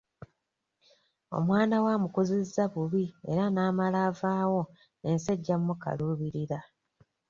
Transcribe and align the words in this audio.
Omwana 1.37 1.75
we 1.83 1.89
amukuzizza 1.97 2.63
bubi 2.73 3.05
era 3.31 3.43
n'amala 3.53 3.97
avaawo 4.09 4.61
ensi 5.09 5.27
ejja 5.35 5.55
mmukaluubirira. 5.59 6.59